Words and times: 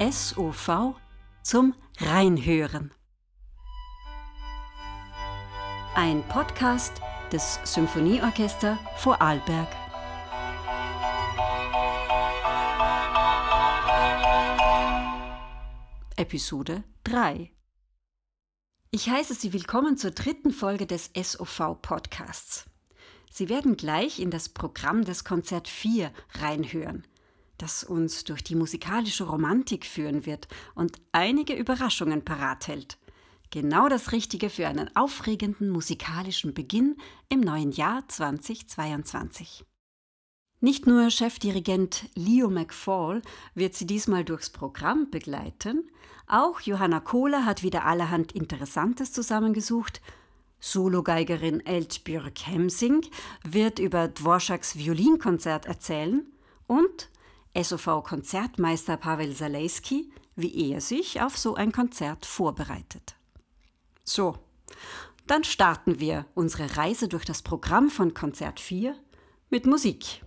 SOV 0.00 0.96
zum 1.44 1.72
Reinhören. 1.98 2.92
Ein 5.94 6.26
Podcast 6.26 7.00
des 7.30 7.60
Symphonieorchester 7.62 8.76
Vorarlberg. 8.96 9.68
Episode 16.16 16.82
3 17.04 17.52
Ich 18.90 19.08
heiße 19.08 19.34
Sie 19.34 19.52
willkommen 19.52 19.96
zur 19.96 20.10
dritten 20.10 20.50
Folge 20.50 20.86
des 20.86 21.12
SOV 21.16 21.80
Podcasts. 21.80 22.64
Sie 23.30 23.48
werden 23.48 23.76
gleich 23.76 24.18
in 24.18 24.32
das 24.32 24.48
Programm 24.48 25.04
des 25.04 25.22
Konzert 25.22 25.68
4 25.68 26.12
reinhören, 26.40 27.06
das 27.58 27.84
uns 27.84 28.24
durch 28.24 28.42
die 28.42 28.54
musikalische 28.54 29.24
Romantik 29.24 29.86
führen 29.86 30.26
wird 30.26 30.48
und 30.74 30.96
einige 31.12 31.54
Überraschungen 31.54 32.24
parat 32.24 32.68
hält. 32.68 32.98
Genau 33.50 33.88
das 33.88 34.12
Richtige 34.12 34.50
für 34.50 34.66
einen 34.66 34.94
aufregenden 34.96 35.70
musikalischen 35.70 36.54
Beginn 36.54 36.96
im 37.28 37.40
neuen 37.40 37.70
Jahr 37.70 38.08
2022. 38.08 39.64
Nicht 40.60 40.86
nur 40.86 41.10
Chefdirigent 41.10 42.08
Leo 42.14 42.48
McFall 42.48 43.22
wird 43.54 43.74
sie 43.74 43.86
diesmal 43.86 44.24
durchs 44.24 44.50
Programm 44.50 45.10
begleiten, 45.10 45.90
auch 46.26 46.60
Johanna 46.60 47.00
Kohler 47.00 47.44
hat 47.44 47.62
wieder 47.62 47.84
allerhand 47.84 48.32
Interessantes 48.32 49.12
zusammengesucht. 49.12 50.00
Sologeigerin 50.58 51.64
Eltbjörg 51.64 52.46
Hemsing 52.46 53.02
wird 53.44 53.78
über 53.78 54.08
Dvoraks 54.08 54.78
Violinkonzert 54.78 55.66
erzählen 55.66 56.24
und 56.66 57.10
SOV-Konzertmeister 57.54 58.96
Pavel 58.96 59.34
Zalewski, 59.34 60.12
wie 60.36 60.72
er 60.72 60.80
sich 60.80 61.20
auf 61.20 61.38
so 61.38 61.54
ein 61.54 61.72
Konzert 61.72 62.26
vorbereitet. 62.26 63.14
So, 64.02 64.36
dann 65.26 65.44
starten 65.44 66.00
wir 66.00 66.26
unsere 66.34 66.76
Reise 66.76 67.08
durch 67.08 67.24
das 67.24 67.42
Programm 67.42 67.90
von 67.90 68.12
Konzert 68.12 68.60
4 68.60 68.96
mit 69.50 69.66
Musik. 69.66 70.23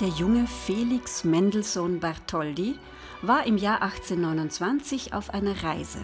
Der 0.00 0.08
junge 0.08 0.46
Felix 0.46 1.24
Mendelssohn 1.24 1.98
Bartholdy 1.98 2.78
war 3.22 3.46
im 3.46 3.56
Jahr 3.56 3.82
1829 3.82 5.12
auf 5.12 5.30
einer 5.30 5.64
Reise, 5.64 5.98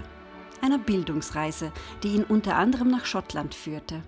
einer 0.60 0.78
Bildungsreise, 0.78 1.70
die 2.02 2.08
ihn 2.08 2.24
unter 2.24 2.56
anderem 2.56 2.90
nach 2.90 3.06
Schottland 3.06 3.54
führte. 3.54 4.02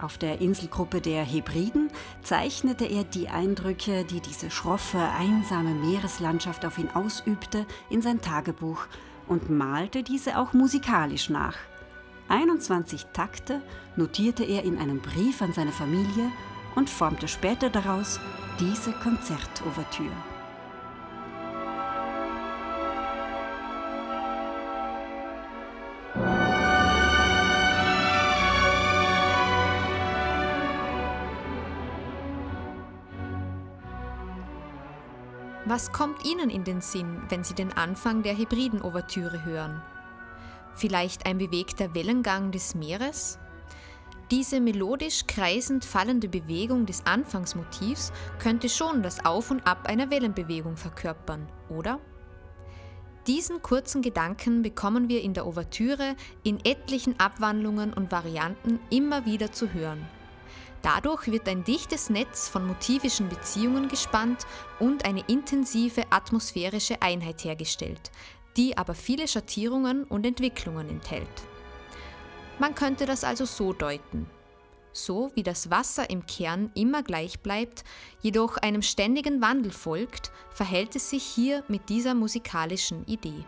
Auf 0.00 0.16
der 0.16 0.40
Inselgruppe 0.40 1.00
der 1.00 1.24
Hebriden 1.24 1.90
zeichnete 2.22 2.84
er 2.84 3.02
die 3.02 3.28
Eindrücke, 3.28 4.04
die 4.04 4.20
diese 4.20 4.50
schroffe, 4.50 4.98
einsame 4.98 5.74
Meereslandschaft 5.74 6.64
auf 6.64 6.78
ihn 6.78 6.90
ausübte, 6.90 7.66
in 7.90 8.00
sein 8.00 8.20
Tagebuch 8.20 8.86
und 9.26 9.50
malte 9.50 10.04
diese 10.04 10.38
auch 10.38 10.52
musikalisch 10.52 11.30
nach. 11.30 11.56
21 12.28 13.06
Takte 13.12 13.60
notierte 13.96 14.44
er 14.44 14.62
in 14.62 14.78
einem 14.78 15.00
Brief 15.00 15.42
an 15.42 15.52
seine 15.52 15.72
Familie 15.72 16.30
und 16.74 16.90
formte 16.90 17.28
später 17.28 17.70
daraus 17.70 18.20
diese 18.58 18.92
Konzertouvertüre. 18.92 20.12
Was 35.64 35.90
kommt 35.90 36.24
Ihnen 36.26 36.50
in 36.50 36.64
den 36.64 36.82
Sinn, 36.82 37.22
wenn 37.30 37.44
Sie 37.44 37.54
den 37.54 37.72
Anfang 37.72 38.22
der 38.22 38.34
Hebriden-Ouvertüre 38.34 39.44
hören? 39.44 39.80
Vielleicht 40.74 41.24
ein 41.24 41.38
bewegter 41.38 41.94
Wellengang 41.94 42.50
des 42.50 42.74
Meeres? 42.74 43.38
Diese 44.32 44.62
melodisch 44.62 45.26
kreisend 45.26 45.84
fallende 45.84 46.26
Bewegung 46.26 46.86
des 46.86 47.04
Anfangsmotivs 47.04 48.14
könnte 48.38 48.70
schon 48.70 49.02
das 49.02 49.26
Auf 49.26 49.50
und 49.50 49.66
Ab 49.66 49.86
einer 49.86 50.08
Wellenbewegung 50.08 50.78
verkörpern, 50.78 51.46
oder? 51.68 52.00
Diesen 53.26 53.60
kurzen 53.60 54.00
Gedanken 54.00 54.62
bekommen 54.62 55.10
wir 55.10 55.20
in 55.20 55.34
der 55.34 55.46
Ouvertüre 55.46 56.16
in 56.44 56.64
etlichen 56.64 57.20
Abwandlungen 57.20 57.92
und 57.92 58.10
Varianten 58.10 58.80
immer 58.88 59.26
wieder 59.26 59.52
zu 59.52 59.74
hören. 59.74 60.02
Dadurch 60.80 61.30
wird 61.30 61.46
ein 61.46 61.62
dichtes 61.62 62.08
Netz 62.08 62.48
von 62.48 62.66
motivischen 62.66 63.28
Beziehungen 63.28 63.88
gespannt 63.88 64.46
und 64.80 65.04
eine 65.04 65.24
intensive 65.26 66.04
atmosphärische 66.08 67.02
Einheit 67.02 67.44
hergestellt, 67.44 68.10
die 68.56 68.78
aber 68.78 68.94
viele 68.94 69.28
Schattierungen 69.28 70.04
und 70.04 70.24
Entwicklungen 70.24 70.88
enthält. 70.88 71.51
Man 72.58 72.74
könnte 72.74 73.06
das 73.06 73.24
also 73.24 73.44
so 73.44 73.72
deuten. 73.72 74.26
So 74.92 75.32
wie 75.34 75.42
das 75.42 75.70
Wasser 75.70 76.10
im 76.10 76.26
Kern 76.26 76.70
immer 76.74 77.02
gleich 77.02 77.40
bleibt, 77.40 77.82
jedoch 78.20 78.58
einem 78.58 78.82
ständigen 78.82 79.40
Wandel 79.40 79.72
folgt, 79.72 80.30
verhält 80.50 80.94
es 80.96 81.08
sich 81.08 81.22
hier 81.22 81.64
mit 81.68 81.88
dieser 81.88 82.14
musikalischen 82.14 83.06
Idee. 83.06 83.44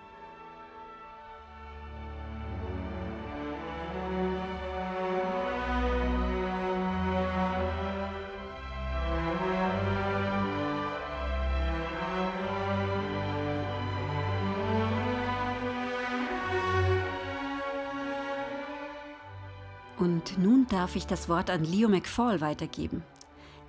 Und 20.05 20.37
nun 20.37 20.67
darf 20.67 20.97
ich 20.97 21.07
das 21.07 21.31
Wort 21.31 21.49
an 21.49 21.65
Leo 21.65 21.89
McFall 21.89 22.43
weitergeben. 22.43 23.03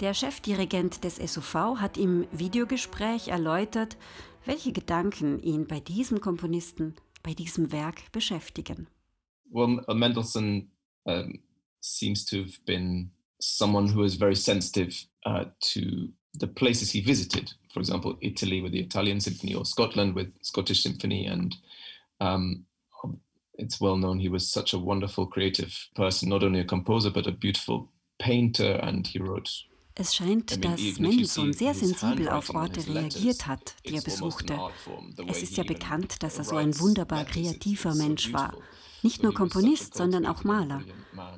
Der 0.01 0.13
Chefdirigent 0.13 1.05
des 1.05 1.15
SOV 1.15 1.77
hat 1.77 1.97
im 1.97 2.27
Videogespräch 2.33 3.29
erläutert, 3.29 3.95
welche 4.43 4.73
Gedanken 4.73 5.41
ihn 5.41 5.65
bei 5.65 5.79
diesem 5.79 6.19
Komponisten, 6.19 6.93
bei 7.23 7.33
diesem 7.33 7.71
Werk 7.71 8.11
beschäftigen. 8.11 8.87
Well, 9.49 9.81
Mendelssohn 9.87 10.71
um, 11.05 11.39
seems 11.79 12.25
to 12.25 12.39
have 12.39 12.59
been 12.65 13.11
someone 13.39 13.87
who 13.87 14.01
was 14.01 14.15
very 14.15 14.35
sensitive 14.35 15.05
uh, 15.25 15.45
to 15.61 16.09
the 16.37 16.47
places 16.47 16.91
he 16.91 16.99
visited. 16.99 17.55
For 17.71 17.79
example, 17.79 18.17
Italy 18.19 18.61
with 18.61 18.73
the 18.73 18.81
Italian 18.81 19.21
Symphony, 19.21 19.55
or 19.55 19.63
Scotland 19.63 20.15
with 20.15 20.33
Scottish 20.41 20.83
Symphony, 20.83 21.27
and 21.27 21.55
um, 22.19 22.65
it's 23.57 23.79
well 23.79 23.97
known 23.97 24.19
he 24.19 24.29
was 24.29 24.49
such 24.49 24.73
a 24.73 24.77
wonderful 24.77 25.27
creative 25.27 25.73
person, 25.95 26.29
not 26.29 26.43
only 26.43 26.59
a 26.59 26.65
composer, 26.65 27.11
but 27.11 27.27
a 27.27 27.31
beautiful 27.31 27.89
painter, 28.19 28.79
and 28.83 29.07
he 29.07 29.19
wrote 29.19 29.49
Es 29.97 30.13
scheint, 30.13 30.63
dass 30.63 30.99
Mendelssohn 30.99 31.53
sehr 31.53 31.73
sensibel 31.73 32.27
auf 32.27 32.53
Orte 32.53 32.85
reagiert 32.85 33.47
hat, 33.47 33.75
die 33.87 33.95
er 33.95 34.01
besuchte. 34.01 34.59
Es 35.27 35.41
ist 35.41 35.55
ja 35.55 35.63
bekannt, 35.63 36.21
dass 36.21 36.37
er 36.37 36.43
so 36.43 36.57
ein 36.57 36.77
wunderbar 36.79 37.23
kreativer 37.23 37.95
Mensch 37.95 38.33
war. 38.33 38.53
Nicht 39.03 39.23
nur 39.23 39.33
Komponist, 39.33 39.93
sondern 39.95 40.25
auch 40.25 40.43
Maler. 40.43 40.83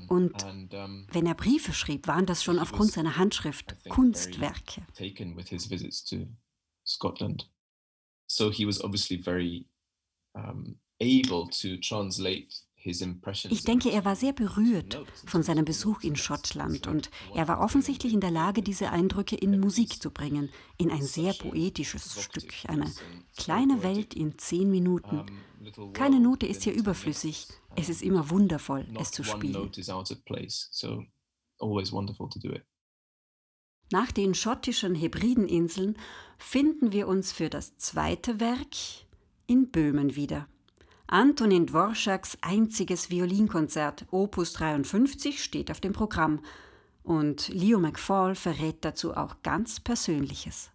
Und 0.07 0.43
wenn 1.11 1.27
er 1.27 1.35
Briefe 1.35 1.71
schrieb, 1.71 2.07
waren 2.07 2.25
das 2.25 2.43
schon 2.43 2.57
aufgrund 2.57 2.93
seiner 2.93 3.17
Handschrift 3.17 3.75
Kunstwerke. 3.89 4.81
So 8.29 8.51
he 8.51 8.65
was 8.65 8.83
obviously 8.83 9.21
very 9.21 9.67
um, 10.33 10.77
able 10.99 11.47
to 11.49 11.77
translate 11.77 12.53
ich 12.87 13.63
denke, 13.63 13.91
er 13.91 14.05
war 14.05 14.15
sehr 14.15 14.31
berührt 14.31 15.03
von 15.25 15.43
seinem 15.43 15.65
Besuch 15.65 16.03
in 16.03 16.15
Schottland 16.15 16.87
und 16.87 17.09
er 17.35 17.47
war 17.47 17.59
offensichtlich 17.59 18.13
in 18.13 18.21
der 18.21 18.31
Lage, 18.31 18.61
diese 18.61 18.91
Eindrücke 18.91 19.35
in 19.35 19.59
Musik 19.59 20.01
zu 20.01 20.09
bringen, 20.09 20.49
in 20.77 20.89
ein 20.89 21.01
sehr 21.01 21.33
poetisches 21.33 22.21
Stück, 22.21 22.53
eine 22.67 22.89
kleine 23.35 23.83
Welt 23.83 24.13
in 24.13 24.37
zehn 24.37 24.69
Minuten. 24.69 25.25
Keine 25.93 26.19
Note 26.19 26.45
ist 26.45 26.63
hier 26.63 26.73
überflüssig, 26.73 27.47
es 27.75 27.89
ist 27.89 28.01
immer 28.01 28.29
wundervoll, 28.29 28.87
es 28.99 29.11
zu 29.11 29.23
spielen. 29.23 29.69
Nach 33.91 34.11
den 34.11 34.33
schottischen 34.33 34.95
Hebrideninseln 34.95 35.97
finden 36.37 36.91
wir 36.91 37.07
uns 37.07 37.31
für 37.31 37.49
das 37.49 37.75
zweite 37.77 38.39
Werk 38.39 38.75
in 39.47 39.71
Böhmen 39.71 40.15
wieder. 40.15 40.47
Antonin 41.09 41.67
Dvoraks 41.67 42.37
einziges 42.41 43.09
Violinkonzert, 43.09 44.05
Opus 44.11 44.51
53, 44.53 45.41
steht 45.41 45.71
auf 45.71 45.79
dem 45.79 45.93
Programm. 45.93 46.41
Und 47.01 47.47
Leo 47.47 47.79
McFall 47.79 48.35
verrät 48.35 48.83
dazu 48.83 49.15
auch 49.15 49.37
ganz 49.41 49.79
Persönliches. 49.79 50.69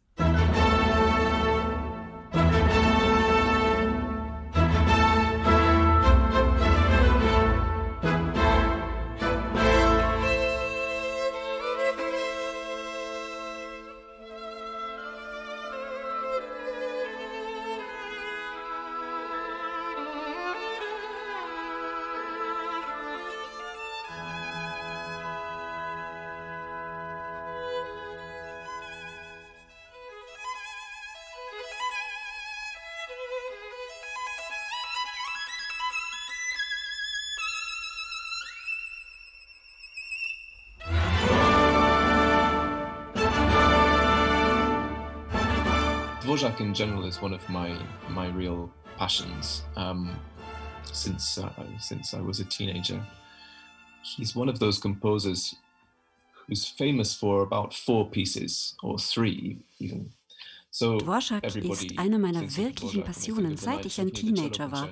Dvorak 46.32 46.60
in 46.60 46.72
general 46.72 47.04
is 47.04 47.20
one 47.20 47.34
of 47.34 47.46
my 47.50 47.76
my 48.08 48.28
real 48.28 48.70
passions 48.96 49.64
um, 49.76 50.16
since 50.90 51.36
uh, 51.36 51.50
since 51.78 52.14
I 52.14 52.22
was 52.22 52.40
a 52.40 52.44
teenager. 52.46 53.06
He's 54.02 54.34
one 54.34 54.48
of 54.48 54.58
those 54.58 54.78
composers 54.78 55.54
who's 56.46 56.66
famous 56.66 57.14
for 57.14 57.42
about 57.42 57.74
four 57.74 58.08
pieces 58.08 58.74
or 58.82 58.98
three 58.98 59.58
even. 59.78 60.12
So 60.70 60.96
Dvorak 60.96 61.54
ist 61.54 61.98
eine 61.98 62.18
meiner 62.18 62.56
wirklichen 62.56 63.04
Passionen, 63.04 63.58
seit 63.58 63.84
ich 63.84 64.00
ein 64.00 64.10
Teenager 64.10 64.72
war. 64.72 64.88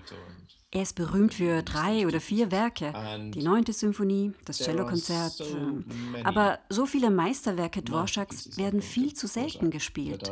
Er 0.73 0.83
ist 0.83 0.95
berühmt 0.95 1.35
für 1.35 1.65
drei 1.65 2.07
oder 2.07 2.21
vier 2.21 2.53
Werke, 2.53 2.93
die 3.35 3.43
neunte 3.43 3.73
Symphonie, 3.73 4.33
das 4.45 4.59
Cellokonzert. 4.59 5.41
Ähm, 5.41 5.85
aber 6.23 6.61
so 6.69 6.87
viele 6.87 7.11
Meisterwerke 7.11 7.83
Dvoraks 7.83 8.57
werden 8.57 8.81
viel 8.81 9.13
zu 9.13 9.27
selten 9.27 9.71
gespielt. 9.71 10.31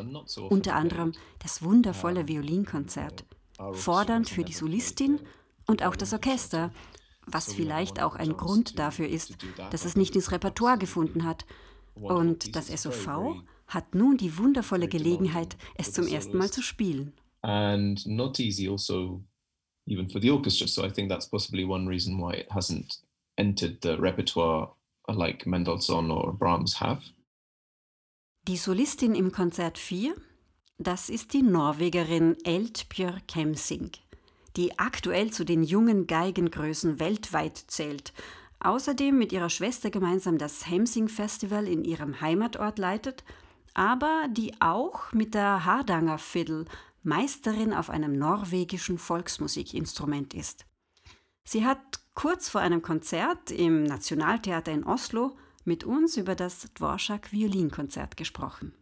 Unter 0.49 0.77
anderem 0.77 1.13
das 1.41 1.63
wundervolle 1.63 2.29
Violinkonzert, 2.29 3.25
fordernd 3.73 4.29
für 4.29 4.45
die 4.45 4.53
Solistin 4.53 5.19
und 5.67 5.83
auch 5.83 5.97
das 5.97 6.13
Orchester, 6.13 6.71
was 7.27 7.53
vielleicht 7.53 8.01
auch 8.01 8.15
ein 8.15 8.37
Grund 8.37 8.79
dafür 8.79 9.09
ist, 9.09 9.37
dass 9.73 9.85
es 9.85 9.97
nicht 9.97 10.15
ins 10.15 10.31
Repertoire 10.31 10.79
gefunden 10.79 11.25
hat. 11.25 11.47
Und 11.95 12.55
das 12.55 12.69
SOV 12.69 13.43
hat 13.67 13.97
nun 13.97 14.17
die 14.17 14.39
wundervolle 14.39 14.87
Gelegenheit, 14.87 15.57
es 15.75 15.93
zum 15.93 16.07
ersten 16.07 16.39
Mal 16.39 16.51
zu 16.53 16.63
spielen. 16.63 17.13
And 17.43 18.07
not 18.07 18.39
easy 18.39 18.69
also 18.69 19.23
even 19.89 20.09
for 20.09 20.21
the 20.21 20.31
orchestra. 20.31 20.69
So 20.69 20.85
I 20.85 20.91
think 20.91 21.09
that's 21.09 21.27
possibly 21.27 21.65
one 21.65 21.87
reason 21.87 22.19
why 22.19 22.33
it 22.33 22.51
hasn't 22.51 22.99
entered 23.37 23.81
the 23.81 23.97
repertoire 23.99 24.71
like 25.09 25.47
Mendelssohn 25.47 26.11
or 26.11 26.33
Brahms 26.33 26.81
have. 26.81 27.03
Die 28.47 28.57
Solistin 28.57 29.15
im 29.15 29.33
Konzert 29.33 29.79
4, 29.79 30.15
das 30.79 31.09
ist 31.09 31.33
die 31.33 31.43
Norwegerin 31.43 32.37
Eltbjörg 32.45 33.27
Kemsing, 33.27 33.91
die 34.57 34.79
aktuell 34.79 35.31
zu 35.31 35.45
den 35.45 35.63
jungen 35.63 36.07
Geigengrößen 36.07 36.99
weltweit 36.99 37.57
zählt, 37.57 38.13
außerdem 38.61 39.17
mit 39.17 39.33
ihrer 39.33 39.51
Schwester 39.51 39.91
gemeinsam 39.91 40.39
das 40.39 40.69
Hemsing 40.69 41.09
Festival 41.09 41.67
in 41.69 41.85
ihrem 41.85 42.21
Heimatort 42.21 42.79
leitet, 42.79 43.23
aber 43.75 44.27
die 44.31 44.53
auch 44.61 45.13
mit 45.13 45.35
der 45.35 45.65
Hardanger 45.65 46.19
Fiddle 46.19 46.65
Meisterin 47.03 47.73
auf 47.73 47.91
einem 47.91 48.19
norwegischen 48.19 48.99
Volksmusikinstrument 48.99 50.35
ist. 50.35 50.67
Sie 51.45 51.65
hat 51.65 51.79
kurz 52.15 52.49
vor 52.49 52.61
einem 52.61 52.83
Konzert 52.83 53.51
im 53.51 53.85
Nationaltheater 53.85 54.73
in 54.73 54.85
Oslo 54.85 55.37
mit 55.65 55.85
uns 55.85 56.17
über 56.17 56.35
das 56.35 56.73
Dvorak 56.75 57.33
Violinkonzert 57.33 58.17
gesprochen. 58.17 58.75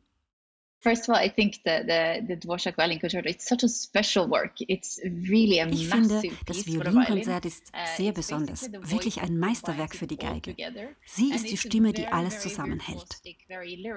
First 0.87 1.09
of 1.09 1.17
all, 1.17 1.21
I 1.21 1.29
think 1.29 1.65
the, 1.65 1.83
the, 1.85 2.25
the 2.29 2.37
Dvorak 2.37 2.77
Violin 2.77 3.00
Concerto, 3.00 3.29
it's 3.29 3.49
such 3.49 3.65
a 3.65 3.69
special 3.69 4.29
work. 4.29 4.53
It's 4.69 5.00
really 5.05 5.59
a 5.59 5.67
ich 5.67 5.88
finde, 5.88 6.23
das 6.44 6.65
Violinkonzert 6.65 7.44
ist 7.44 7.73
uh, 7.75 7.97
sehr 7.97 8.12
besonders, 8.12 8.71
wirklich 8.71 9.21
ein 9.21 9.37
Meisterwerk 9.37 9.97
für 9.97 10.06
die 10.06 10.17
Geige. 10.17 10.55
Sie 11.05 11.33
ist 11.33 11.50
die 11.50 11.56
Stimme, 11.56 11.93
die 11.93 12.06
alles 12.06 12.38
zusammenhält. 12.38 13.05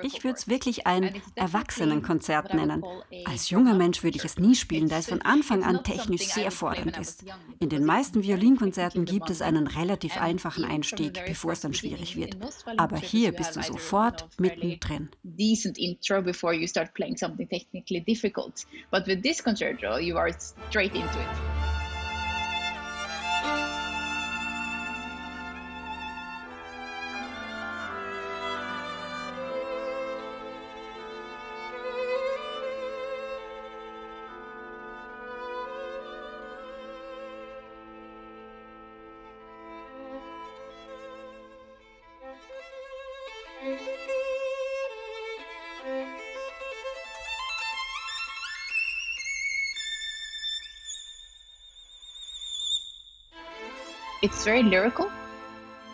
Ich 0.02 0.24
würde 0.24 0.36
es 0.36 0.48
wirklich 0.48 0.88
ein 0.88 1.14
Erwachsenenkonzert 1.36 2.56
nennen. 2.56 2.84
Als 3.26 3.52
junger 3.52 3.76
Mensch 3.76 4.02
würde 4.02 4.18
ich 4.18 4.26
es 4.26 4.40
nie 4.40 4.56
spielen, 4.56 4.90
da 4.90 4.98
es 4.98 5.10
von 5.10 5.22
Anfang 5.22 5.64
an 5.64 5.84
technisch 5.84 6.26
sehr 6.26 6.50
fordernd 6.50 6.98
ist. 6.98 7.24
In 7.60 7.70
den 7.70 7.86
meisten 7.86 8.24
Violinkonzerten 8.24 9.06
gibt 9.06 9.30
es 9.30 9.44
einen 9.44 9.68
relativ 9.68 10.18
einfachen 10.18 10.66
Einstieg, 10.66 11.24
bevor 11.28 11.52
es 11.52 11.62
dann 11.62 11.76
schwierig 11.76 12.16
wird. 12.16 12.36
Aber 12.78 12.98
hier 12.98 13.32
bist 13.32 13.56
du 13.56 13.62
sofort 13.62 14.28
mittendrin. 14.40 15.10
Decent 15.22 15.78
intro 15.78 16.24
before 16.24 16.56
you 16.56 16.66
start 16.66 16.79
start 16.80 16.96
playing 16.96 17.18
something 17.18 17.48
technically 17.48 18.00
difficult. 18.00 18.66
But 18.90 19.06
with 19.06 19.22
this 19.22 19.42
concerto, 19.42 19.98
you 19.98 20.18
are 20.18 20.32
straight 20.40 20.96
into 20.96 21.20
it. 21.20 21.60
It's 54.22 54.44
very 54.44 54.64
lyrical 54.64 55.10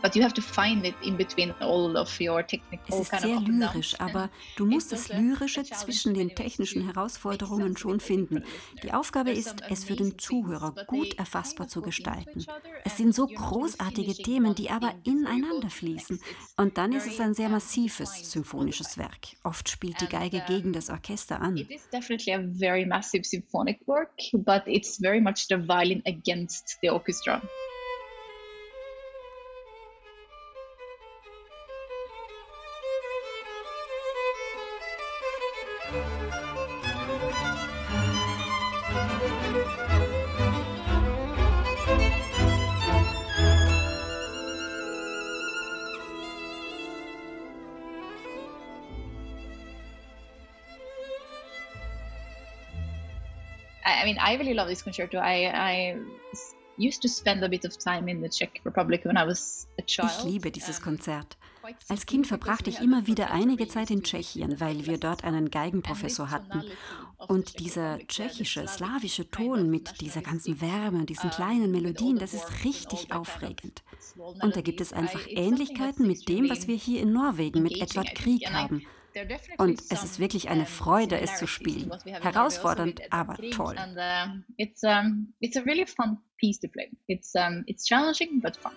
but 0.05 0.15
you 0.15 0.21
have 0.21 0.35
to 0.35 0.41
find 0.41 0.85
it 0.85 0.93
in 1.01 1.17
between 1.17 1.51
all 1.61 1.97
of 1.97 2.21
your 2.21 2.45
technical 2.45 2.85
es 2.87 3.09
ist 3.09 3.21
sehr 3.21 3.39
lyrisch, 3.39 3.99
aber 3.99 4.29
du 4.55 4.67
musst 4.67 4.91
das 4.91 5.09
Lyrische 5.09 5.63
zwischen 5.63 6.13
den 6.13 6.35
technischen 6.35 6.85
Herausforderungen 6.85 7.75
schon 7.75 7.99
finden. 7.99 8.43
Die 8.83 8.93
Aufgabe 8.93 9.31
ist, 9.31 9.63
es 9.67 9.85
für 9.85 9.95
den 9.95 10.19
Zuhörer 10.19 10.75
gut 10.85 11.17
erfassbar 11.17 11.67
zu 11.67 11.81
gestalten. 11.81 12.45
Es 12.83 12.97
sind 12.97 13.15
so 13.15 13.25
großartige 13.25 14.13
Themen, 14.13 14.53
die 14.53 14.69
aber 14.69 14.93
ineinander 15.05 15.71
fließen. 15.71 16.19
Und 16.55 16.77
dann 16.77 16.93
ist 16.93 17.07
es 17.07 17.19
ein 17.19 17.33
sehr 17.33 17.49
massives 17.49 18.31
symphonisches 18.31 18.99
Werk. 18.99 19.35
Oft 19.43 19.69
spielt 19.69 19.99
die 20.01 20.07
Geige 20.07 20.43
gegen 20.47 20.71
das 20.71 20.91
Orchester 20.91 21.41
an. 21.41 21.57
It 21.57 21.71
is 21.71 21.89
definitely 21.89 22.33
a 22.33 22.43
very 22.59 22.85
massive 22.85 23.23
symphonic 23.23 23.79
work, 23.87 24.11
but 24.33 24.61
it's 24.67 24.99
very 24.99 25.19
much 25.19 25.47
the 25.49 25.57
violin 25.57 26.03
against 26.05 26.77
the 26.83 26.91
orchestra. 26.91 27.41
I 54.05 54.07
mean, 54.07 54.19
I 54.19 54.35
really 54.37 54.53
love 54.53 54.69
this 54.69 54.83
concerto. 54.83 55.17
I, 55.17 55.47
I 55.47 55.97
used 56.77 57.01
to 57.01 57.07
spend 57.07 57.43
a 57.43 57.49
bit 57.49 57.65
of 57.65 57.75
time 57.77 58.07
in 58.07 58.21
the 58.21 58.29
Czech 58.29 58.61
Republic 58.63 59.03
when 59.03 59.17
I 59.17 59.25
was 59.25 59.67
a 59.79 59.81
child. 59.81 60.11
Ich 60.19 60.23
liebe 60.23 60.51
dieses 60.51 60.79
Konzert. 60.79 61.37
Als 61.89 62.05
Kind 62.05 62.27
verbrachte 62.27 62.69
ich 62.69 62.79
immer 62.81 63.07
wieder 63.07 63.31
einige 63.31 63.67
Zeit 63.67 63.89
in 63.89 64.03
Tschechien, 64.03 64.59
weil 64.59 64.85
wir 64.85 64.99
dort 64.99 65.23
einen 65.23 65.49
Geigenprofessor 65.49 66.29
hatten. 66.29 66.63
Und 67.17 67.59
dieser 67.59 67.97
tschechische, 68.07 68.67
slawische 68.67 69.31
Ton 69.31 69.71
mit 69.71 69.99
dieser 70.01 70.21
ganzen 70.21 70.61
Wärme, 70.61 71.05
diesen 71.05 71.31
kleinen 71.31 71.71
Melodien, 71.71 72.19
das 72.19 72.35
ist 72.35 72.63
richtig 72.63 73.11
aufregend. 73.11 73.81
Und 74.15 74.55
da 74.55 74.61
gibt 74.61 74.81
es 74.81 74.93
einfach 74.93 75.25
Ähnlichkeiten 75.27 76.05
mit 76.05 76.29
dem, 76.29 76.47
was 76.51 76.67
wir 76.67 76.75
hier 76.75 77.01
in 77.01 77.11
Norwegen 77.11 77.63
mit 77.63 77.81
Edward 77.81 78.13
Krieg 78.13 78.51
haben. 78.53 78.85
Und 79.57 79.81
es 79.89 80.03
ist 80.03 80.19
wirklich 80.19 80.49
eine 80.49 80.65
Freude, 80.65 81.19
es 81.19 81.37
zu 81.37 81.47
spielen. 81.47 81.91
Herausfordernd, 82.03 83.01
aber 83.11 83.35
toll. 83.51 83.75
Uh, 83.77 84.41
it's 84.57 84.83
a 84.83 85.61
really 85.65 85.85
fun 85.85 86.17
piece 86.37 86.59
to 86.59 86.67
play. 86.67 86.89
It's 87.07 87.33
challenging 87.85 88.41
but 88.41 88.57
fun. 88.57 88.73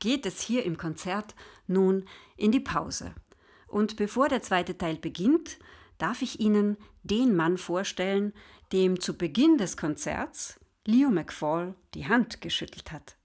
Geht 0.00 0.26
es 0.26 0.40
hier 0.40 0.64
im 0.64 0.76
Konzert 0.76 1.34
nun 1.66 2.04
in 2.36 2.50
die 2.50 2.60
Pause. 2.60 3.14
Und 3.68 3.96
bevor 3.96 4.28
der 4.28 4.42
zweite 4.42 4.76
Teil 4.76 4.96
beginnt, 4.96 5.58
darf 5.98 6.22
ich 6.22 6.40
Ihnen 6.40 6.76
den 7.04 7.36
Mann 7.36 7.56
vorstellen, 7.56 8.32
dem 8.72 9.00
zu 9.00 9.16
Beginn 9.16 9.58
des 9.58 9.76
Konzerts 9.76 10.58
Leo 10.86 11.10
McFall 11.10 11.74
die 11.94 12.08
Hand 12.08 12.40
geschüttelt 12.40 12.90
hat. 12.90 13.16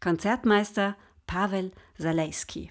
Konzertmeister 0.00 0.96
Pavel 1.26 1.72
Zalewski. 1.98 2.70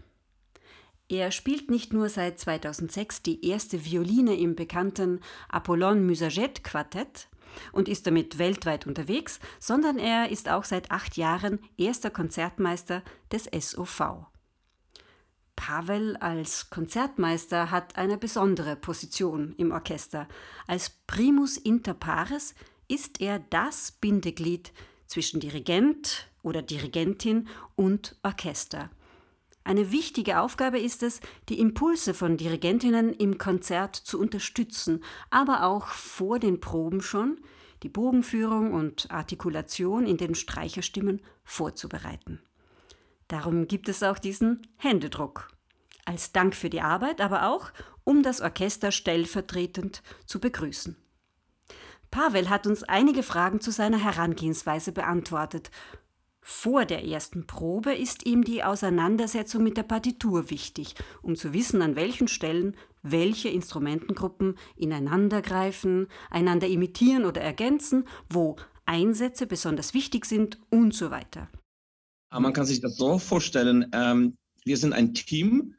Er 1.07 1.31
spielt 1.31 1.71
nicht 1.71 1.93
nur 1.93 2.09
seit 2.09 2.39
2006 2.39 3.23
die 3.23 3.45
erste 3.47 3.83
Violine 3.83 4.35
im 4.35 4.55
bekannten 4.55 5.21
Apollon 5.47 6.05
Musaget 6.05 6.63
Quartett, 6.63 7.28
und 7.71 7.87
ist 7.87 8.07
damit 8.07 8.37
weltweit 8.37 8.87
unterwegs, 8.87 9.39
sondern 9.59 9.97
er 9.97 10.29
ist 10.29 10.49
auch 10.49 10.63
seit 10.63 10.91
acht 10.91 11.17
Jahren 11.17 11.59
erster 11.77 12.09
Konzertmeister 12.09 13.03
des 13.31 13.45
SOV. 13.45 14.27
Pavel 15.55 16.15
als 16.17 16.69
Konzertmeister 16.69 17.69
hat 17.69 17.97
eine 17.97 18.17
besondere 18.17 18.77
Position 18.77 19.55
im 19.57 19.73
Orchester. 19.73 20.27
Als 20.67 20.89
Primus 21.05 21.57
inter 21.57 21.93
pares 21.93 22.55
ist 22.87 23.19
er 23.19 23.39
das 23.39 23.91
Bindeglied 23.91 24.71
zwischen 25.05 25.41
Dirigent 25.41 26.29
oder 26.43 26.61
Dirigentin 26.61 27.49
und 27.75 28.15
Orchester. 28.23 28.89
Eine 29.69 29.91
wichtige 29.91 30.39
Aufgabe 30.39 30.79
ist 30.79 31.03
es, 31.03 31.21
die 31.47 31.59
Impulse 31.59 32.15
von 32.15 32.37
Dirigentinnen 32.37 33.13
im 33.13 33.37
Konzert 33.37 33.95
zu 33.95 34.19
unterstützen, 34.19 35.03
aber 35.29 35.61
auch 35.61 35.89
vor 35.89 36.39
den 36.39 36.59
Proben 36.59 37.03
schon 37.03 37.39
die 37.83 37.89
Bogenführung 37.89 38.73
und 38.73 39.11
Artikulation 39.11 40.07
in 40.07 40.17
den 40.17 40.33
Streicherstimmen 40.33 41.21
vorzubereiten. 41.43 42.41
Darum 43.27 43.67
gibt 43.67 43.89
es 43.89 44.01
auch 44.01 44.17
diesen 44.17 44.63
Händedruck. 44.77 45.49
Als 46.03 46.31
Dank 46.31 46.55
für 46.55 46.71
die 46.71 46.81
Arbeit, 46.81 47.21
aber 47.21 47.47
auch, 47.47 47.69
um 48.03 48.23
das 48.23 48.41
Orchester 48.41 48.91
stellvertretend 48.91 50.01
zu 50.25 50.39
begrüßen. 50.39 50.95
Pavel 52.09 52.49
hat 52.49 52.65
uns 52.65 52.81
einige 52.81 53.21
Fragen 53.21 53.61
zu 53.61 53.69
seiner 53.69 54.03
Herangehensweise 54.03 54.91
beantwortet 54.91 55.69
vor 56.49 56.83
der 56.83 57.05
ersten 57.05 57.45
Probe 57.45 57.93
ist 57.93 58.25
ihm 58.25 58.43
die 58.43 58.63
Auseinandersetzung 58.63 59.63
mit 59.63 59.77
der 59.77 59.83
Partitur 59.83 60.49
wichtig, 60.49 60.95
um 61.21 61.35
zu 61.35 61.53
wissen, 61.53 61.83
an 61.83 61.95
welchen 61.95 62.27
Stellen 62.27 62.75
welche 63.03 63.49
Instrumentengruppen 63.49 64.57
ineinandergreifen, 64.75 66.07
einander 66.31 66.67
imitieren 66.67 67.25
oder 67.25 67.39
ergänzen, 67.39 68.05
wo 68.29 68.55
Einsätze 68.85 69.45
besonders 69.45 69.93
wichtig 69.93 70.25
sind 70.25 70.59
und 70.71 70.95
so 70.95 71.11
weiter. 71.11 71.49
Man 72.31 72.51
kann 72.51 72.65
sich 72.65 72.81
das 72.81 72.97
so 72.97 73.19
vorstellen, 73.19 73.85
ähm, 73.93 74.35
wir 74.65 74.77
sind 74.77 74.93
ein 74.93 75.13
Team 75.13 75.75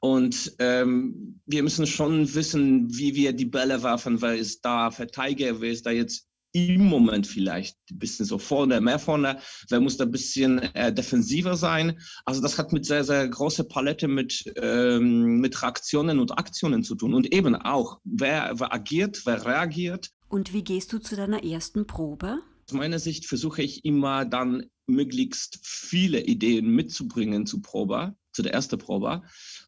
und 0.00 0.52
ähm, 0.58 1.40
wir 1.46 1.62
müssen 1.62 1.86
schon 1.86 2.34
wissen, 2.34 2.92
wie 2.92 3.14
wir 3.14 3.32
die 3.32 3.46
Bälle 3.46 3.84
werfen, 3.84 4.20
wer 4.20 4.36
ist 4.36 4.64
da 4.64 4.90
Verteidiger, 4.90 5.60
wer 5.60 5.70
ist 5.70 5.86
da 5.86 5.92
jetzt 5.92 6.26
im 6.52 6.84
Moment 6.84 7.26
vielleicht 7.26 7.76
ein 7.90 7.98
bisschen 7.98 8.26
so 8.26 8.38
vorne, 8.38 8.80
mehr 8.80 8.98
vorne. 8.98 9.38
Wer 9.68 9.80
muss 9.80 9.96
da 9.96 10.04
ein 10.04 10.10
bisschen 10.10 10.58
äh, 10.74 10.92
defensiver 10.92 11.56
sein? 11.56 11.98
Also 12.24 12.40
das 12.40 12.58
hat 12.58 12.72
mit 12.72 12.84
sehr, 12.84 13.04
sehr 13.04 13.26
großer 13.28 13.64
Palette 13.64 14.08
mit, 14.08 14.44
ähm, 14.56 15.40
mit 15.40 15.60
Reaktionen 15.62 16.18
und 16.18 16.38
Aktionen 16.38 16.82
zu 16.82 16.94
tun. 16.94 17.14
Und 17.14 17.32
eben 17.32 17.54
auch, 17.56 18.00
wer, 18.04 18.52
wer 18.58 18.72
agiert, 18.72 19.22
wer 19.24 19.44
reagiert. 19.44 20.10
Und 20.28 20.52
wie 20.52 20.64
gehst 20.64 20.92
du 20.92 20.98
zu 20.98 21.16
deiner 21.16 21.44
ersten 21.44 21.86
Probe? 21.86 22.38
Aus 22.68 22.74
meiner 22.74 22.98
Sicht 22.98 23.26
versuche 23.26 23.62
ich 23.62 23.84
immer 23.84 24.24
dann 24.24 24.66
möglichst 24.86 25.58
viele 25.62 26.22
Ideen 26.22 26.68
mitzubringen 26.68 27.46
zu 27.46 27.60
Probe, 27.60 28.14
zu 28.32 28.42
der 28.42 28.52
ersten 28.52 28.78
Probe. 28.78 29.22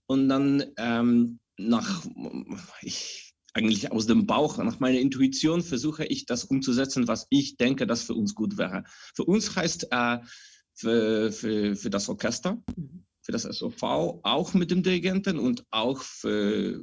Und 0.06 0.28
dann 0.28 0.64
ähm, 0.76 1.38
nach, 1.56 2.04
ich 2.82 3.33
eigentlich 3.54 3.92
aus 3.92 4.06
dem 4.06 4.26
Bauch, 4.26 4.58
nach 4.58 4.80
meiner 4.80 4.98
Intuition 4.98 5.62
versuche 5.62 6.04
ich 6.04 6.26
das 6.26 6.44
umzusetzen, 6.44 7.08
was 7.08 7.26
ich 7.30 7.56
denke, 7.56 7.86
das 7.86 8.02
für 8.02 8.14
uns 8.14 8.34
gut 8.34 8.58
wäre. 8.58 8.84
Für 9.14 9.24
uns 9.24 9.54
heißt 9.54 9.88
äh, 9.90 10.18
für, 10.74 11.32
für, 11.32 11.76
für 11.76 11.90
das 11.90 12.08
Orchester, 12.08 12.60
für 13.22 13.32
das 13.32 13.42
SOV, 13.42 13.82
auch 13.82 14.54
mit 14.54 14.70
dem 14.70 14.82
Dirigenten 14.82 15.38
und 15.38 15.64
auch 15.70 16.02
für, 16.02 16.82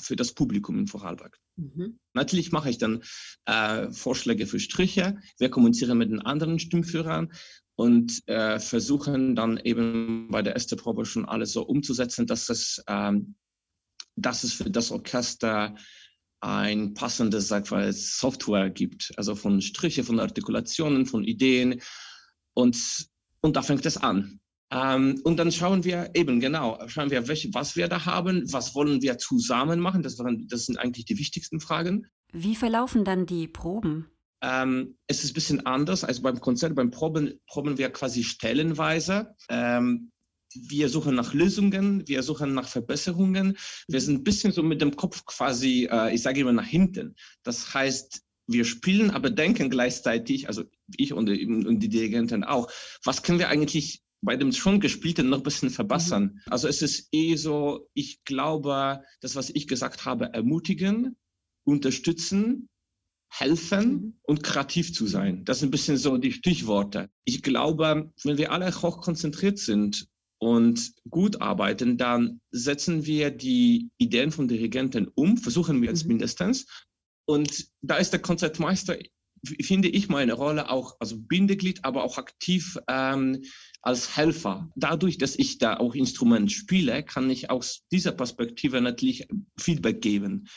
für 0.00 0.16
das 0.16 0.32
Publikum 0.32 0.78
in 0.78 0.86
Vorarlberg. 0.86 1.38
Mhm. 1.56 1.98
Natürlich 2.14 2.52
mache 2.52 2.70
ich 2.70 2.78
dann 2.78 3.02
äh, 3.46 3.90
Vorschläge 3.90 4.46
für 4.46 4.60
Striche. 4.60 5.18
Wir 5.38 5.50
kommunizieren 5.50 5.98
mit 5.98 6.10
den 6.10 6.20
anderen 6.20 6.58
Stimmführern 6.58 7.32
und 7.74 8.26
äh, 8.28 8.58
versuchen 8.60 9.34
dann 9.34 9.58
eben 9.58 10.28
bei 10.30 10.42
der 10.42 10.54
ersten 10.54 10.76
Probe 10.76 11.04
schon 11.04 11.26
alles 11.26 11.52
so 11.52 11.62
umzusetzen, 11.62 12.26
dass 12.26 12.48
es, 12.48 12.82
ähm, 12.86 13.34
dass 14.16 14.44
es 14.44 14.52
für 14.52 14.70
das 14.70 14.92
Orchester 14.92 15.74
ein 16.42 16.92
passendes, 16.94 17.48
sag 17.48 17.70
mal, 17.70 17.92
Software 17.92 18.68
gibt, 18.68 19.12
also 19.16 19.34
von 19.34 19.62
Striche, 19.62 20.04
von 20.04 20.20
Artikulationen, 20.20 21.06
von 21.06 21.24
Ideen 21.24 21.80
und, 22.54 23.06
und 23.40 23.56
da 23.56 23.62
fängt 23.62 23.86
es 23.86 23.96
an. 23.96 24.40
Ähm, 24.72 25.20
und 25.24 25.36
dann 25.36 25.52
schauen 25.52 25.84
wir 25.84 26.10
eben 26.14 26.40
genau, 26.40 26.78
schauen 26.88 27.10
wir, 27.10 27.28
welche, 27.28 27.52
was 27.54 27.76
wir 27.76 27.88
da 27.88 28.06
haben, 28.06 28.52
was 28.52 28.74
wollen 28.74 29.02
wir 29.02 29.18
zusammen 29.18 29.80
machen, 29.80 30.02
das, 30.02 30.18
waren, 30.18 30.48
das 30.48 30.66
sind 30.66 30.78
eigentlich 30.78 31.04
die 31.04 31.18
wichtigsten 31.18 31.60
Fragen. 31.60 32.06
Wie 32.32 32.56
verlaufen 32.56 33.04
dann 33.04 33.26
die 33.26 33.46
Proben? 33.46 34.08
Ähm, 34.42 34.96
es 35.06 35.22
ist 35.22 35.30
ein 35.30 35.34
bisschen 35.34 35.66
anders 35.66 36.02
als 36.02 36.22
beim 36.22 36.40
Konzert. 36.40 36.74
Beim 36.74 36.90
Proben 36.90 37.40
proben 37.46 37.78
wir 37.78 37.90
quasi 37.90 38.24
stellenweise. 38.24 39.36
Ähm, 39.48 40.11
wir 40.54 40.88
suchen 40.88 41.14
nach 41.14 41.34
Lösungen, 41.34 42.06
wir 42.06 42.22
suchen 42.22 42.54
nach 42.54 42.68
Verbesserungen. 42.68 43.56
Wir 43.88 44.00
sind 44.00 44.20
ein 44.20 44.24
bisschen 44.24 44.52
so 44.52 44.62
mit 44.62 44.80
dem 44.80 44.96
Kopf 44.96 45.24
quasi, 45.24 45.88
äh, 45.90 46.14
ich 46.14 46.22
sage 46.22 46.40
immer, 46.40 46.52
nach 46.52 46.66
hinten. 46.66 47.16
Das 47.42 47.74
heißt, 47.74 48.22
wir 48.46 48.64
spielen, 48.64 49.10
aber 49.10 49.30
denken 49.30 49.70
gleichzeitig, 49.70 50.48
also 50.48 50.64
ich 50.96 51.12
und, 51.12 51.28
und 51.28 51.80
die 51.80 51.88
Dirigenten 51.88 52.44
auch, 52.44 52.70
was 53.04 53.22
können 53.22 53.38
wir 53.38 53.48
eigentlich 53.48 54.02
bei 54.22 54.36
dem 54.36 54.52
schon 54.52 54.80
gespielten 54.80 55.28
noch 55.28 55.38
ein 55.38 55.42
bisschen 55.42 55.70
verbessern. 55.70 56.22
Mhm. 56.22 56.40
Also 56.46 56.68
es 56.68 56.80
ist 56.82 57.08
eh 57.12 57.34
so, 57.36 57.88
ich 57.92 58.24
glaube, 58.24 59.02
das, 59.20 59.36
was 59.36 59.50
ich 59.50 59.66
gesagt 59.66 60.04
habe, 60.04 60.32
ermutigen, 60.32 61.16
unterstützen, 61.64 62.68
helfen 63.30 63.90
mhm. 63.90 64.18
und 64.22 64.42
kreativ 64.42 64.92
zu 64.92 65.06
sein. 65.06 65.44
Das 65.44 65.60
sind 65.60 65.68
ein 65.68 65.72
bisschen 65.72 65.96
so 65.96 66.18
die 66.18 66.32
Stichworte. 66.32 67.10
Ich 67.24 67.42
glaube, 67.42 68.12
wenn 68.22 68.38
wir 68.38 68.52
alle 68.52 68.70
hoch 68.70 69.00
konzentriert 69.00 69.58
sind 69.58 70.06
und 70.42 70.94
gut 71.08 71.40
arbeiten, 71.40 71.98
dann 71.98 72.40
setzen 72.50 73.06
wir 73.06 73.30
die 73.30 73.90
Ideen 73.96 74.32
von 74.32 74.48
Dirigenten 74.48 75.06
um, 75.14 75.36
versuchen 75.36 75.80
wir 75.82 75.92
es 75.92 76.02
mhm. 76.02 76.08
mindestens. 76.08 76.66
Und 77.26 77.68
da 77.80 77.94
ist 77.94 78.12
der 78.12 78.20
Konzertmeister, 78.20 78.98
finde 79.60 79.88
ich, 79.88 80.08
meine 80.08 80.32
Rolle 80.32 80.68
auch 80.68 80.96
als 80.98 81.14
Bindeglied, 81.16 81.84
aber 81.84 82.02
auch 82.02 82.18
aktiv 82.18 82.76
ähm, 82.88 83.44
als 83.82 84.16
Helfer. 84.16 84.68
Dadurch, 84.74 85.16
dass 85.16 85.38
ich 85.38 85.58
da 85.58 85.76
auch 85.76 85.94
Instrument 85.94 86.50
spiele, 86.50 87.04
kann 87.04 87.30
ich 87.30 87.48
aus 87.48 87.84
dieser 87.92 88.10
Perspektive 88.10 88.80
natürlich 88.80 89.28
Feedback 89.56 90.00
geben. 90.00 90.48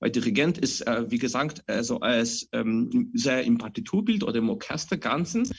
Weil 0.00 0.10
Dirigent 0.10 0.58
ist, 0.58 0.86
äh, 0.86 1.10
wie 1.10 1.18
gesagt, 1.18 1.62
also 1.66 2.00
als 2.00 2.48
ähm, 2.52 3.10
sehr 3.14 3.42
im 3.44 3.58
Partiturbild 3.58 4.22
oder 4.22 4.36
im 4.36 4.48
Orchester 4.48 4.96
Ganzen. 4.96 5.50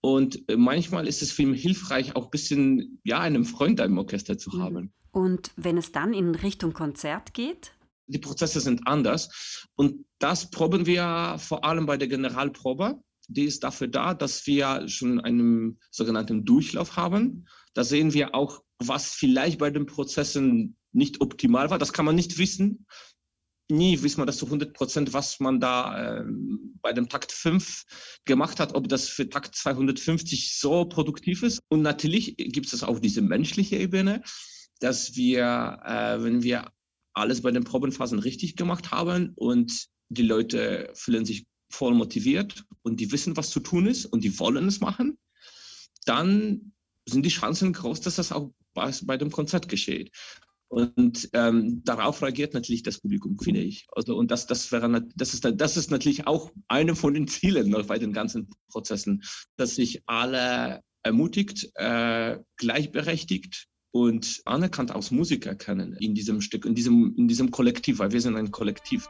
Und 0.00 0.48
äh, 0.48 0.56
manchmal 0.56 1.08
ist 1.08 1.22
es 1.22 1.32
für 1.32 1.42
ihn 1.42 1.54
hilfreich, 1.54 2.14
auch 2.14 2.26
ein 2.26 2.30
bisschen, 2.30 3.00
ja, 3.04 3.20
einen 3.20 3.44
Freund 3.44 3.80
im 3.80 3.98
Orchester 3.98 4.38
zu 4.38 4.50
mhm. 4.56 4.62
haben. 4.62 4.92
Und 5.12 5.50
wenn 5.56 5.76
es 5.76 5.90
dann 5.90 6.14
in 6.14 6.34
Richtung 6.34 6.72
Konzert 6.72 7.34
geht? 7.34 7.72
Die 8.06 8.18
Prozesse 8.18 8.60
sind 8.60 8.86
anders. 8.86 9.66
Und 9.74 10.04
das 10.18 10.50
proben 10.50 10.86
wir 10.86 11.36
vor 11.38 11.64
allem 11.64 11.86
bei 11.86 11.96
der 11.96 12.08
Generalprobe. 12.08 13.00
Die 13.28 13.44
ist 13.44 13.62
dafür 13.62 13.88
da, 13.88 14.14
dass 14.14 14.46
wir 14.46 14.88
schon 14.88 15.20
einen 15.20 15.78
sogenannten 15.90 16.44
Durchlauf 16.44 16.96
haben. 16.96 17.46
Da 17.74 17.84
sehen 17.84 18.12
wir 18.12 18.34
auch, 18.34 18.62
was 18.78 19.12
vielleicht 19.12 19.58
bei 19.58 19.70
den 19.70 19.86
Prozessen 19.86 20.76
nicht 20.92 21.20
optimal 21.20 21.70
war. 21.70 21.78
Das 21.78 21.92
kann 21.92 22.04
man 22.04 22.16
nicht 22.16 22.38
wissen 22.38 22.86
nie 23.70 24.02
wissen 24.02 24.20
wir 24.20 24.26
das 24.26 24.38
zu 24.38 24.46
100 24.46 24.72
Prozent, 24.72 25.12
was 25.12 25.40
man 25.40 25.60
da 25.60 26.20
äh, 26.20 26.24
bei 26.82 26.92
dem 26.92 27.08
Takt 27.08 27.32
5 27.32 27.84
gemacht 28.24 28.60
hat, 28.60 28.74
ob 28.74 28.88
das 28.88 29.08
für 29.08 29.28
Takt 29.28 29.54
250 29.54 30.58
so 30.58 30.84
produktiv 30.84 31.42
ist. 31.42 31.60
Und 31.68 31.82
natürlich 31.82 32.36
gibt 32.36 32.72
es 32.72 32.82
auch 32.82 32.98
diese 32.98 33.22
menschliche 33.22 33.76
Ebene, 33.76 34.22
dass 34.80 35.16
wir, 35.16 35.80
äh, 35.84 36.22
wenn 36.22 36.42
wir 36.42 36.70
alles 37.12 37.42
bei 37.42 37.50
den 37.50 37.64
Probenphasen 37.64 38.18
richtig 38.18 38.56
gemacht 38.56 38.90
haben 38.90 39.32
und 39.36 39.86
die 40.08 40.22
Leute 40.22 40.90
fühlen 40.94 41.24
sich 41.24 41.46
voll 41.70 41.94
motiviert 41.94 42.64
und 42.82 43.00
die 43.00 43.12
wissen, 43.12 43.36
was 43.36 43.50
zu 43.50 43.60
tun 43.60 43.86
ist 43.86 44.06
und 44.06 44.24
die 44.24 44.38
wollen 44.38 44.66
es 44.66 44.80
machen, 44.80 45.18
dann 46.04 46.72
sind 47.06 47.24
die 47.24 47.30
Chancen 47.30 47.72
groß, 47.72 48.00
dass 48.00 48.16
das 48.16 48.32
auch 48.32 48.50
bei, 48.74 48.92
bei 49.04 49.16
dem 49.16 49.30
Konzert 49.30 49.68
geschieht. 49.68 50.12
Und 50.70 51.28
ähm, 51.32 51.82
darauf 51.84 52.22
reagiert 52.22 52.54
natürlich 52.54 52.84
das 52.84 53.00
Publikum, 53.00 53.36
finde 53.40 53.60
ich. 53.60 53.88
Also, 53.90 54.16
und 54.16 54.30
das, 54.30 54.46
das, 54.46 54.70
wäre, 54.70 55.04
das, 55.16 55.34
ist, 55.34 55.44
das 55.44 55.76
ist 55.76 55.90
natürlich 55.90 56.28
auch 56.28 56.52
eine 56.68 56.94
von 56.94 57.12
den 57.12 57.26
Zielen 57.26 57.74
bei 57.88 57.98
den 57.98 58.12
ganzen 58.12 58.48
Prozessen, 58.68 59.24
dass 59.56 59.74
sich 59.74 60.02
alle 60.06 60.80
ermutigt, 61.02 61.68
äh, 61.74 62.38
gleichberechtigt 62.56 63.66
und 63.90 64.40
anerkannt 64.44 64.92
als 64.92 65.10
Musiker 65.10 65.56
kennen 65.56 65.96
in 65.98 66.14
diesem 66.14 66.40
Stück, 66.40 66.64
in 66.64 66.76
diesem, 66.76 67.16
in 67.16 67.26
diesem 67.26 67.50
Kollektiv, 67.50 67.98
weil 67.98 68.12
wir 68.12 68.20
sind 68.20 68.36
ein 68.36 68.52
Kollektiv. 68.52 69.08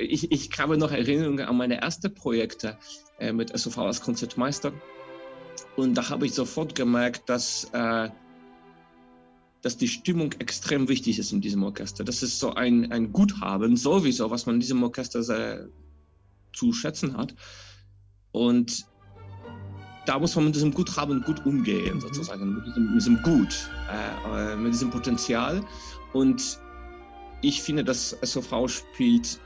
Ich, 0.00 0.30
ich 0.30 0.50
habe 0.58 0.76
noch 0.76 0.92
Erinnerungen 0.92 1.46
an 1.46 1.56
meine 1.56 1.80
ersten 1.80 2.14
Projekte 2.14 2.78
äh, 3.18 3.32
mit 3.32 3.56
SOV 3.56 3.78
als 3.78 4.00
Konzertmeister. 4.00 4.72
Und 5.76 5.94
da 5.94 6.08
habe 6.10 6.26
ich 6.26 6.34
sofort 6.34 6.74
gemerkt, 6.74 7.28
dass, 7.28 7.64
äh, 7.72 8.10
dass 9.62 9.76
die 9.76 9.88
Stimmung 9.88 10.32
extrem 10.38 10.88
wichtig 10.88 11.18
ist 11.18 11.32
in 11.32 11.40
diesem 11.40 11.62
Orchester. 11.62 12.04
Das 12.04 12.22
ist 12.22 12.38
so 12.38 12.54
ein, 12.54 12.90
ein 12.92 13.12
Guthaben 13.12 13.76
sowieso, 13.76 14.30
was 14.30 14.46
man 14.46 14.56
in 14.56 14.60
diesem 14.60 14.82
Orchester 14.82 15.22
sehr 15.22 15.68
zu 16.52 16.72
schätzen 16.72 17.16
hat. 17.16 17.34
Und 18.32 18.86
da 20.06 20.18
muss 20.18 20.34
man 20.34 20.46
mit 20.46 20.54
diesem 20.54 20.72
Guthaben 20.72 21.22
gut 21.22 21.44
umgehen, 21.46 21.96
mhm. 21.96 22.00
sozusagen, 22.00 22.54
mit 22.54 22.66
diesem, 22.66 22.86
mit 22.86 22.96
diesem 22.96 23.22
Gut, 23.22 23.70
äh, 23.90 24.52
äh, 24.52 24.56
mit 24.56 24.72
diesem 24.72 24.90
Potenzial. 24.90 25.62
Und 26.12 26.58
ich 27.42 27.62
finde, 27.62 27.84
dass 27.84 28.16
SOV 28.22 28.68
spielt 28.68 29.40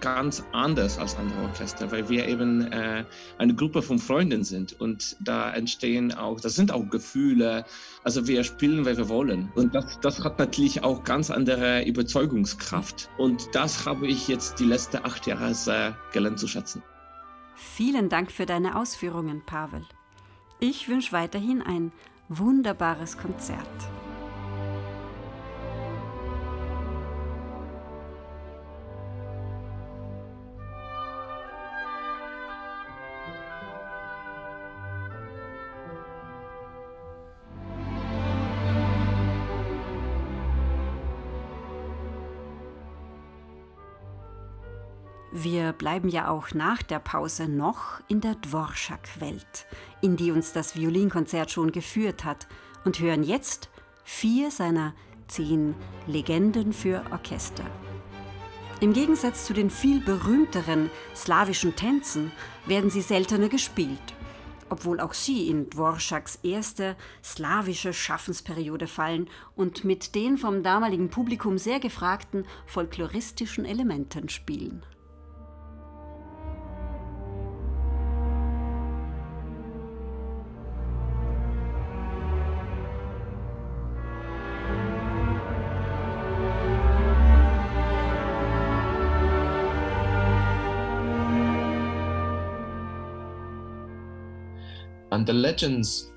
ganz 0.00 0.44
anders 0.52 0.98
als 0.98 1.16
andere 1.16 1.42
Orchester, 1.42 1.90
weil 1.90 2.08
wir 2.08 2.26
eben 2.26 2.70
äh, 2.72 3.04
eine 3.38 3.54
Gruppe 3.54 3.82
von 3.82 3.98
Freunden 3.98 4.44
sind 4.44 4.78
und 4.80 5.16
da 5.20 5.52
entstehen 5.52 6.12
auch, 6.12 6.40
das 6.40 6.54
sind 6.54 6.72
auch 6.72 6.88
Gefühle, 6.88 7.64
also 8.04 8.26
wir 8.26 8.44
spielen, 8.44 8.84
weil 8.84 8.96
wir 8.96 9.08
wollen 9.08 9.50
und 9.54 9.74
das, 9.74 10.00
das 10.00 10.24
hat 10.24 10.38
natürlich 10.38 10.84
auch 10.84 11.04
ganz 11.04 11.30
andere 11.30 11.84
Überzeugungskraft 11.84 13.08
und 13.18 13.48
das 13.52 13.86
habe 13.86 14.06
ich 14.06 14.28
jetzt 14.28 14.60
die 14.60 14.64
letzten 14.64 14.98
acht 14.98 15.26
Jahre 15.26 15.54
sehr 15.54 15.96
gelernt 16.12 16.38
zu 16.38 16.48
schätzen. 16.48 16.82
Vielen 17.54 18.08
Dank 18.08 18.30
für 18.30 18.46
deine 18.46 18.76
Ausführungen, 18.76 19.42
Pavel. 19.44 19.84
Ich 20.60 20.88
wünsche 20.88 21.12
weiterhin 21.12 21.60
ein 21.62 21.92
wunderbares 22.28 23.16
Konzert. 23.16 23.66
Wir 45.40 45.72
bleiben 45.72 46.08
ja 46.08 46.30
auch 46.30 46.52
nach 46.52 46.82
der 46.82 46.98
Pause 46.98 47.46
noch 47.46 48.00
in 48.08 48.20
der 48.20 48.34
Dvorak-Welt, 48.34 49.66
in 50.00 50.16
die 50.16 50.32
uns 50.32 50.52
das 50.52 50.74
Violinkonzert 50.74 51.52
schon 51.52 51.70
geführt 51.70 52.24
hat, 52.24 52.48
und 52.84 52.98
hören 52.98 53.22
jetzt 53.22 53.68
vier 54.02 54.50
seiner 54.50 54.94
zehn 55.28 55.76
Legenden 56.08 56.72
für 56.72 57.04
Orchester. 57.12 57.62
Im 58.80 58.92
Gegensatz 58.92 59.44
zu 59.46 59.52
den 59.52 59.70
viel 59.70 60.00
berühmteren 60.00 60.90
slawischen 61.14 61.76
Tänzen 61.76 62.32
werden 62.66 62.90
sie 62.90 63.02
seltener 63.02 63.48
gespielt, 63.48 64.16
obwohl 64.70 64.98
auch 64.98 65.14
sie 65.14 65.48
in 65.48 65.70
Dvoraks 65.70 66.40
erste 66.42 66.96
slawische 67.22 67.92
Schaffensperiode 67.92 68.88
fallen 68.88 69.28
und 69.54 69.84
mit 69.84 70.16
den 70.16 70.36
vom 70.36 70.64
damaligen 70.64 71.10
Publikum 71.10 71.58
sehr 71.58 71.78
gefragten 71.78 72.44
folkloristischen 72.66 73.64
Elementen 73.64 74.28
spielen. 74.28 74.82
And 95.18 95.26
the 95.26 95.32
legends 95.32 96.12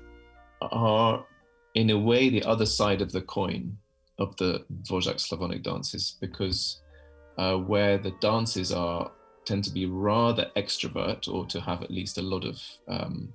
are, 0.60 1.26
in 1.74 1.90
a 1.90 1.98
way, 1.98 2.28
the 2.28 2.44
other 2.44 2.64
side 2.64 3.02
of 3.02 3.10
the 3.10 3.22
coin 3.22 3.76
of 4.20 4.36
the 4.36 4.64
Dvorak 4.84 5.18
Slavonic 5.18 5.64
dances, 5.64 6.18
because 6.20 6.82
uh, 7.36 7.56
where 7.56 7.98
the 7.98 8.12
dances 8.20 8.70
are 8.70 9.10
tend 9.44 9.64
to 9.64 9.72
be 9.72 9.86
rather 9.86 10.52
extrovert 10.54 11.26
or 11.26 11.44
to 11.46 11.60
have 11.60 11.82
at 11.82 11.90
least 11.90 12.18
a 12.18 12.22
lot 12.22 12.44
of 12.44 12.62
um, 12.86 13.32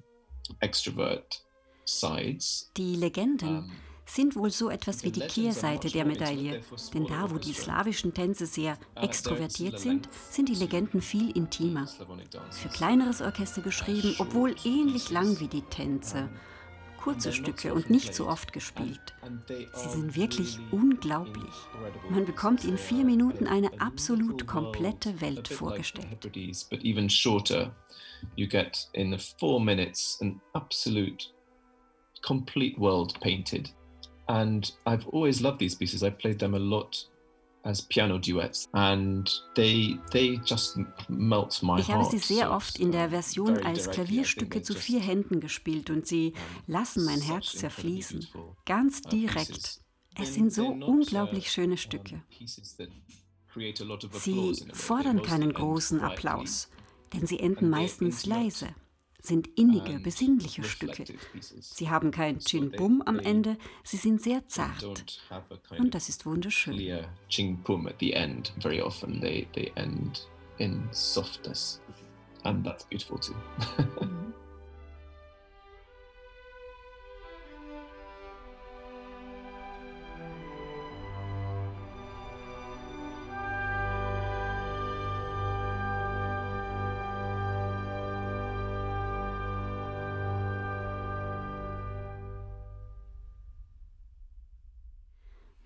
extrovert 0.63 1.41
sides. 1.83 2.69
Die 2.73 2.95
Legenden 2.95 3.49
um, 3.49 3.71
sind 4.07 4.35
wohl 4.35 4.49
so 4.49 4.69
etwas 4.69 5.03
wie 5.03 5.11
die 5.11 5.21
Kehrseite 5.21 5.89
der 5.89 6.05
Medaille. 6.05 6.61
Denn 6.93 7.05
da, 7.05 7.29
wo 7.29 7.37
die 7.37 7.53
slawischen 7.53 8.13
Tänze 8.13 8.45
sehr 8.45 8.77
uh, 8.95 9.03
extrovertiert 9.03 9.79
sind, 9.79 10.09
sind 10.29 10.49
die 10.49 10.55
Legenden 10.55 11.01
viel 11.01 11.31
intimer. 11.31 11.87
Für 12.51 12.69
kleineres 12.69 13.21
Orchester 13.21 13.61
geschrieben, 13.61 14.15
obwohl 14.19 14.55
ähnlich 14.63 15.11
lang 15.11 15.39
wie 15.39 15.47
die 15.47 15.61
Tänze. 15.61 16.29
Kurze 16.97 17.31
Stücke 17.31 17.73
und 17.73 17.89
nicht 17.89 18.13
so 18.13 18.27
oft 18.27 18.51
gespielt. 18.51 19.13
Sie 19.73 19.89
sind 19.89 20.15
wirklich 20.15 20.59
unglaublich. 20.71 21.53
Man 22.09 22.25
bekommt 22.25 22.65
in 22.65 22.77
vier 22.77 23.05
Minuten 23.05 23.47
eine 23.47 23.79
absolut 23.79 24.45
komplette 24.47 25.21
Welt 25.21 25.47
vorgestellt. 25.47 26.07
You 28.35 28.47
get 28.47 28.87
in 28.93 29.17
four 29.39 29.59
minutes 29.61 30.17
an 30.21 30.41
absolute, 30.53 31.27
complete 32.23 32.79
world 32.79 33.13
painted. 33.21 33.71
And 34.27 34.71
I've 34.85 35.07
always 35.07 35.41
loved 35.41 35.59
these 35.59 35.75
pieces. 35.75 36.03
I've 36.03 36.17
played 36.17 36.39
them 36.39 36.53
a 36.53 36.59
lot 36.59 37.07
as 37.67 37.81
piano 37.81 38.17
duets 38.17 38.69
and 38.73 39.29
they 39.55 39.97
they 40.11 40.39
just 40.45 40.77
melt 41.09 41.61
my 41.61 41.79
Ich 41.79 41.91
habe 41.91 42.05
sie 42.05 42.17
sehr 42.17 42.51
oft 42.51 42.79
in 42.79 42.91
der 42.91 43.09
Version 43.09 43.57
als 43.65 43.89
Klavierstücke 43.91 44.61
zu 44.61 44.73
vier 44.73 45.01
Händen 45.01 45.41
gespielt 45.41 45.89
und 45.89 46.07
sie 46.07 46.33
lassen 46.65 47.03
mein 47.03 47.19
Herz 47.19 47.51
zerfließen. 47.53 48.25
Ganz 48.65 49.01
uh, 49.05 49.09
direkt. 49.09 49.81
Es 50.15 50.33
sind 50.33 50.51
so 50.51 50.67
unglaublich 50.67 51.51
schöne 51.51 51.77
Stücke. 51.77 52.23
Sie 54.11 54.53
fordern 54.73 55.21
keinen 55.21 55.53
großen 55.53 56.01
Applaus, 56.01 56.69
denn 57.13 57.27
sie 57.27 57.39
enden 57.39 57.69
meistens 57.69 58.25
leise 58.25 58.73
sind 59.21 59.47
innige, 59.55 59.99
besinnliche 59.99 60.63
Stücke. 60.63 61.05
Sie 61.59 61.89
haben 61.89 62.11
kein 62.11 62.39
Chin-Bum 62.39 63.01
am 63.05 63.19
Ende, 63.19 63.57
sie 63.83 63.97
sind 63.97 64.21
sehr 64.21 64.47
zart. 64.47 65.21
Und 65.77 65.95
das 65.95 66.09
ist 66.09 66.25
wunderschön. 66.25 67.05
Ching-Pum 67.29 67.87
at 67.87 67.95
the 67.99 68.13
end, 68.13 68.53
very 68.61 68.81
often 68.81 69.19
they, 69.19 69.47
they 69.53 69.71
end 69.75 70.27
in 70.57 70.87
softness. 70.91 71.81
And 72.43 72.65
that's 72.65 72.85
beautiful 72.85 73.19
too. 73.19 73.35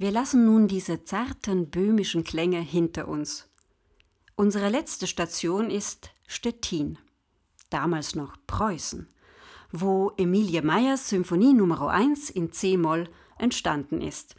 Wir 0.01 0.09
lassen 0.09 0.45
nun 0.45 0.67
diese 0.67 1.03
zarten 1.03 1.69
böhmischen 1.69 2.23
Klänge 2.23 2.59
hinter 2.59 3.07
uns. 3.07 3.47
Unsere 4.35 4.69
letzte 4.69 5.05
Station 5.05 5.69
ist 5.69 6.09
Stettin, 6.25 6.97
damals 7.69 8.15
noch 8.15 8.35
Preußen, 8.47 9.07
wo 9.71 10.11
Emilie 10.17 10.63
Meyers 10.63 11.07
Symphonie 11.07 11.53
Nummer 11.53 11.87
1 11.91 12.31
in 12.31 12.51
C-Moll 12.51 13.09
entstanden 13.37 14.01
ist. 14.01 14.35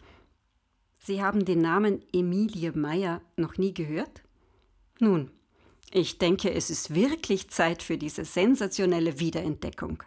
Sie 0.98 1.22
haben 1.22 1.44
den 1.44 1.60
Namen 1.60 2.02
Emilie 2.12 2.72
Meyer 2.72 3.20
noch 3.36 3.56
nie 3.56 3.72
gehört? 3.72 4.24
Nun, 4.98 5.30
ich 5.92 6.18
denke, 6.18 6.52
es 6.52 6.70
ist 6.70 6.92
wirklich 6.92 7.50
Zeit 7.50 7.84
für 7.84 7.98
diese 7.98 8.24
sensationelle 8.24 9.20
Wiederentdeckung. 9.20 10.02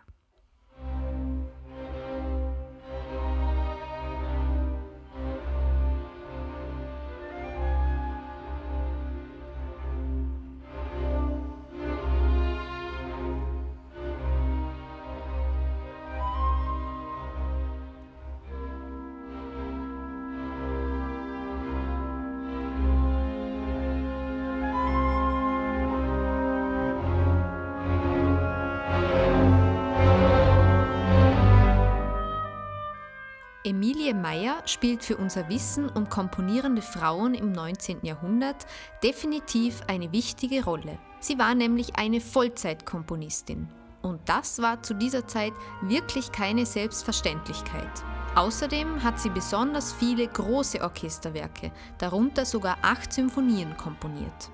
Emilie 33.75 34.13
Meyer 34.13 34.61
spielt 34.65 35.03
für 35.03 35.17
unser 35.17 35.49
Wissen 35.49 35.89
um 35.89 36.07
komponierende 36.07 36.81
Frauen 36.81 37.33
im 37.33 37.51
19. 37.51 38.05
Jahrhundert 38.05 38.65
definitiv 39.03 39.81
eine 39.87 40.13
wichtige 40.13 40.63
Rolle. 40.63 40.97
Sie 41.19 41.37
war 41.37 41.53
nämlich 41.55 41.97
eine 41.97 42.21
Vollzeitkomponistin. 42.21 43.67
Und 44.01 44.21
das 44.29 44.61
war 44.61 44.81
zu 44.81 44.93
dieser 44.93 45.27
Zeit 45.27 45.51
wirklich 45.81 46.31
keine 46.31 46.65
Selbstverständlichkeit. 46.65 47.91
Außerdem 48.35 49.03
hat 49.03 49.19
sie 49.19 49.29
besonders 49.29 49.91
viele 49.91 50.25
große 50.25 50.81
Orchesterwerke, 50.81 51.73
darunter 51.97 52.45
sogar 52.45 52.77
acht 52.81 53.11
Symphonien 53.11 53.75
komponiert. 53.75 54.51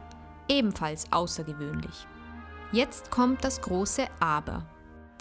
Ebenfalls 0.47 1.05
außergewöhnlich. 1.11 2.07
Jetzt 2.71 3.11
kommt 3.11 3.43
das 3.43 3.61
große 3.61 4.07
Aber. 4.19 4.65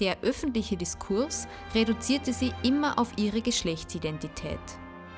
Der 0.01 0.17
öffentliche 0.23 0.77
Diskurs 0.77 1.47
reduzierte 1.75 2.33
sie 2.33 2.53
immer 2.63 2.99
auf 2.99 3.13
ihre 3.17 3.43
Geschlechtsidentität. 3.43 4.59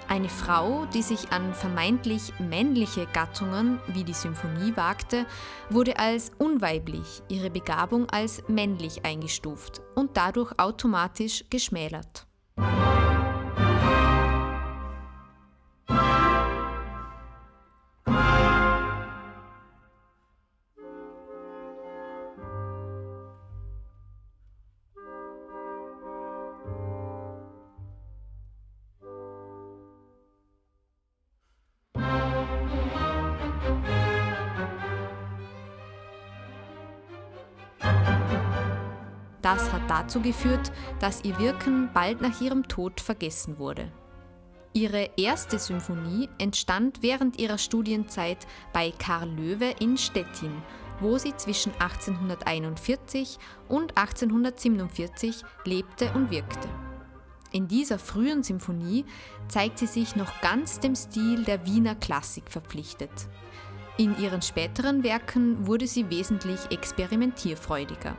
Eine 0.08 0.28
Frau, 0.28 0.84
die 0.86 1.00
sich 1.00 1.30
an 1.30 1.54
vermeintlich 1.54 2.32
männliche 2.38 3.06
Gattungen 3.14 3.80
wie 3.86 4.04
die 4.04 4.12
Symphonie 4.12 4.76
wagte, 4.76 5.24
wurde 5.70 5.98
als 5.98 6.32
unweiblich, 6.38 7.22
ihre 7.28 7.48
Begabung 7.48 8.10
als 8.10 8.42
männlich 8.48 9.04
eingestuft 9.04 9.80
und 9.94 10.16
dadurch 10.16 10.58
automatisch 10.58 11.44
geschmälert. 11.48 12.26
Das 39.52 39.70
hat 39.70 39.82
dazu 39.86 40.22
geführt, 40.22 40.72
dass 40.98 41.24
ihr 41.24 41.38
Wirken 41.38 41.90
bald 41.92 42.22
nach 42.22 42.40
ihrem 42.40 42.68
Tod 42.68 43.02
vergessen 43.02 43.58
wurde. 43.58 43.92
Ihre 44.72 45.10
erste 45.18 45.58
Symphonie 45.58 46.30
entstand 46.38 47.02
während 47.02 47.38
ihrer 47.38 47.58
Studienzeit 47.58 48.38
bei 48.72 48.94
Karl 48.98 49.28
Löwe 49.28 49.74
in 49.78 49.98
Stettin, 49.98 50.54
wo 51.00 51.18
sie 51.18 51.36
zwischen 51.36 51.70
1841 51.72 53.38
und 53.68 53.98
1847 53.98 55.42
lebte 55.66 56.10
und 56.14 56.30
wirkte. 56.30 56.68
In 57.52 57.68
dieser 57.68 57.98
frühen 57.98 58.42
Symphonie 58.42 59.04
zeigt 59.48 59.80
sie 59.80 59.86
sich 59.86 60.16
noch 60.16 60.40
ganz 60.40 60.80
dem 60.80 60.96
Stil 60.96 61.44
der 61.44 61.66
Wiener 61.66 61.94
Klassik 61.94 62.50
verpflichtet. 62.50 63.28
In 63.98 64.18
ihren 64.18 64.40
späteren 64.40 65.04
Werken 65.04 65.66
wurde 65.66 65.86
sie 65.86 66.08
wesentlich 66.08 66.70
experimentierfreudiger. 66.70 68.16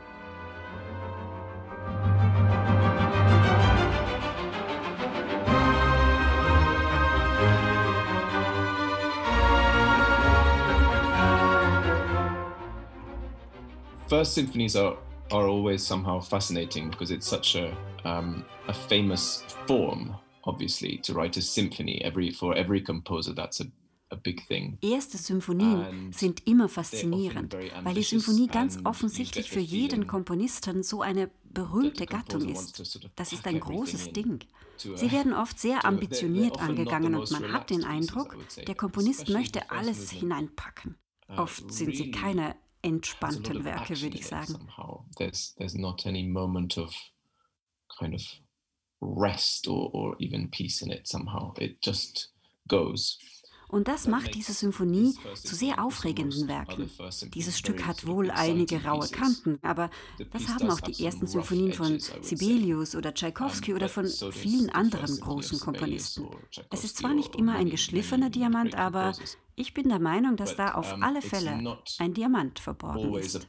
First 14.13 14.36
symphonies 14.36 14.76
are 14.76 14.95
are 15.32 15.47
always 15.47 15.82
somehow 15.82 16.21
fascinating 16.21 16.89
because 16.91 17.10
it's 17.10 17.28
such 17.28 17.56
a 17.56 17.76
um, 18.06 18.45
a 18.67 18.73
famous 18.73 19.43
form, 19.65 20.15
obviously, 20.43 20.97
to 20.97 21.13
write 21.13 21.36
a 21.38 21.41
symphony. 21.41 21.99
Every 22.04 22.32
for 22.32 22.56
every 22.56 22.82
composer, 22.82 23.34
that's 23.34 23.60
a 23.62 23.65
a 24.12 24.15
big 24.15 24.45
thing. 24.47 24.78
Erste 24.82 25.17
Symphonien 25.17 26.13
sind 26.13 26.45
immer 26.45 26.69
faszinierend, 26.69 27.56
weil 27.84 27.95
die 27.95 28.04
Symphonie 28.04 28.47
ganz 28.47 28.78
offensichtlich 28.84 29.49
für 29.49 29.60
jeden 29.60 30.06
Komponisten 30.06 30.84
so 30.84 31.02
eine 31.02 31.32
berühmte 31.52 32.06
Gattung 32.06 32.47
ist. 32.47 33.10
Das 33.15 33.34
ist 33.34 33.47
ein 33.47 33.60
großes 33.60 34.13
Ding. 34.13 34.41
Sie 34.78 35.12
werden 35.12 35.34
oft 35.34 35.60
sehr 35.60 35.86
ambitioniert 35.91 36.60
angegangen 36.60 37.15
und 37.15 37.32
man 37.32 37.52
hat 37.52 37.71
den 37.71 37.84
Eindruck, 37.84 38.38
der 38.67 38.76
Komponist 38.76 39.30
möchte 39.30 39.71
alles 39.71 40.12
hineinpacken. 40.12 40.97
Uh, 41.30 41.41
Oft 41.41 41.71
sind 41.71 41.95
sie 41.95 42.12
keine 42.12 42.56
entspannten 42.83 43.63
Werke, 43.65 43.99
würde 43.99 44.17
ich 44.17 44.27
sagen. 44.27 44.69
There's, 45.17 45.55
there's 45.57 45.75
not 45.75 46.05
any 46.05 46.23
moment 46.23 46.77
of 46.77 46.93
kind 47.99 48.13
of 48.13 48.21
rest 49.01 49.67
or, 49.67 49.89
or 49.93 50.15
even 50.19 50.49
peace 50.49 50.81
in 50.81 50.91
it 50.91 51.07
somehow. 51.07 51.53
It 51.57 51.81
just 51.81 52.31
goes. 52.67 53.17
Und 53.73 53.88
das 53.88 54.07
macht 54.07 54.36
diese 54.36 54.53
Symphonie 54.53 55.15
zu 55.33 55.55
sehr 55.55 55.83
aufregenden 55.83 56.47
Werken. 56.47 56.91
Dieses 57.33 57.57
Stück 57.57 57.88
hat 57.88 58.05
wohl 58.05 58.29
einige 58.29 58.83
raue 58.83 59.07
Kanten, 59.07 59.57
aber 59.63 59.89
das 60.31 60.47
haben 60.47 60.69
auch 60.69 60.79
die 60.79 61.03
ersten 61.03 61.25
Symphonien 61.25 61.73
von 61.73 61.99
Sibelius 61.99 62.95
oder 62.95 63.15
Tschaikowski 63.15 63.73
oder 63.73 63.89
von 63.89 64.05
vielen 64.31 64.69
anderen 64.69 65.19
großen 65.19 65.59
Komponisten. 65.59 66.27
Es 66.69 66.83
ist 66.83 66.97
zwar 66.97 67.15
nicht 67.15 67.36
immer 67.36 67.55
ein 67.55 67.71
geschliffener 67.71 68.29
Diamant, 68.29 68.75
aber 68.75 69.13
ich 69.55 69.73
bin 69.73 69.89
der 69.89 69.99
Meinung, 69.99 70.36
dass 70.36 70.55
da 70.55 70.75
auf 70.75 70.93
alle 71.01 71.23
Fälle 71.23 71.79
ein 71.97 72.13
Diamant 72.13 72.59
verborgen 72.59 73.15
ist. 73.15 73.47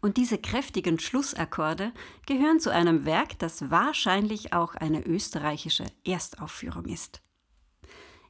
Und 0.00 0.16
diese 0.16 0.38
kräftigen 0.38 0.98
Schlussakkorde 0.98 1.92
gehören 2.26 2.60
zu 2.60 2.70
einem 2.70 3.04
Werk, 3.04 3.38
das 3.38 3.70
wahrscheinlich 3.70 4.52
auch 4.52 4.74
eine 4.74 5.04
österreichische 5.04 5.86
Erstaufführung 6.04 6.84
ist. 6.86 7.20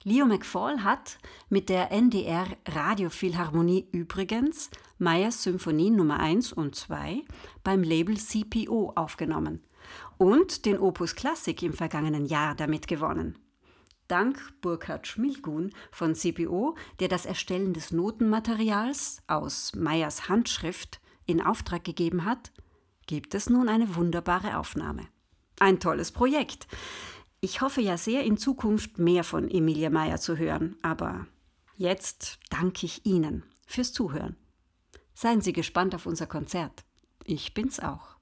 Leo 0.05 0.25
McFall 0.25 0.85
hat 0.85 1.19
mit 1.49 1.69
der 1.69 1.91
NDR 1.91 2.47
Radiophilharmonie 2.67 3.89
übrigens 3.91 4.71
Meyers 4.99 5.43
Symphonie 5.43 5.91
Nummer 5.91 6.21
1 6.21 6.53
und 6.53 6.77
2 6.77 7.25
beim 7.65 7.83
Label 7.83 8.17
CPO 8.17 8.93
aufgenommen 8.95 9.65
und 10.17 10.65
den 10.65 10.79
Opus 10.79 11.17
Klassik 11.17 11.61
im 11.65 11.73
vergangenen 11.73 12.25
Jahr 12.25 12.55
damit 12.55 12.87
gewonnen. 12.87 13.37
Dank 14.07 14.39
Burkhard 14.61 15.09
Schmilgun 15.09 15.73
von 15.91 16.15
CPO, 16.15 16.77
der 17.01 17.09
das 17.09 17.27
Erstellen 17.27 17.75
des 17.75 17.91
Notenmaterials 17.91 19.23
aus 19.27 19.75
Meyers 19.75 20.29
Handschrift 20.29 21.01
in 21.27 21.43
Auftrag 21.43 21.85
gegeben 21.85 22.25
hat, 22.25 22.53
gibt 23.07 23.35
es 23.35 23.51
nun 23.51 23.69
eine 23.69 23.95
wunderbare 23.95 24.59
Aufnahme. 24.59 25.07
Ein 25.61 25.81
tolles 25.81 26.13
Projekt. 26.13 26.67
Ich 27.41 27.61
hoffe 27.61 27.81
ja 27.81 27.97
sehr, 27.97 28.25
in 28.25 28.39
Zukunft 28.39 28.99
mehr 28.99 29.25
von 29.25 29.51
Emilia 29.51 29.91
Meyer 29.91 30.19
zu 30.19 30.37
hören, 30.37 30.77
aber 30.83 31.27
jetzt 31.77 32.39
danke 32.51 32.87
ich 32.87 33.07
Ihnen 33.07 33.45
fürs 33.67 33.93
Zuhören. 33.93 34.37
Seien 35.15 35.41
Sie 35.41 35.53
gespannt 35.53 35.95
auf 35.95 36.07
unser 36.07 36.27
Konzert. 36.27 36.85
Ich 37.25 37.55
bin's 37.55 37.81
auch. 37.81 38.17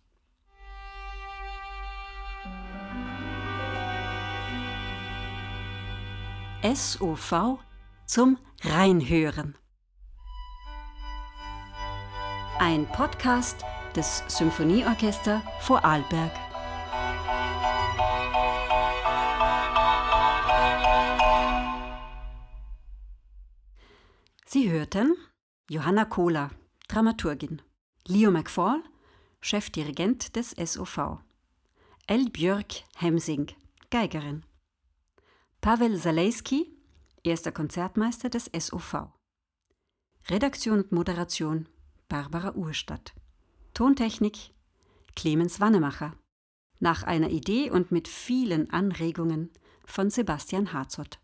SOV 6.62 7.58
zum 8.06 8.38
Reinhören 8.62 9.54
ein 12.64 12.86
Podcast 12.86 13.62
des 13.94 14.24
Symphonieorchester 14.26 15.42
Vorarlberg. 15.60 16.32
Sie 24.46 24.70
hörten 24.70 25.14
Johanna 25.68 26.06
Kohler, 26.06 26.52
Dramaturgin, 26.88 27.60
Leo 28.08 28.30
McFall, 28.30 28.82
Chefdirigent 29.42 30.34
des 30.34 30.52
SOV, 30.52 31.18
El 32.06 32.30
Björk 32.30 32.84
Hemsing, 32.96 33.48
Geigerin, 33.90 34.42
Pavel 35.60 36.00
Zalejski, 36.00 36.74
erster 37.22 37.52
Konzertmeister 37.52 38.30
des 38.30 38.50
SOV. 38.58 39.08
Redaktion 40.30 40.78
und 40.78 40.92
Moderation 40.92 41.68
Barbara 42.08 42.54
Urstadt. 42.54 43.14
Tontechnik 43.72 44.52
Clemens 45.16 45.58
Wannemacher. 45.60 46.14
Nach 46.78 47.02
einer 47.02 47.30
Idee 47.30 47.70
und 47.70 47.92
mit 47.92 48.08
vielen 48.08 48.70
Anregungen 48.70 49.50
von 49.86 50.10
Sebastian 50.10 50.72
Harzott. 50.72 51.18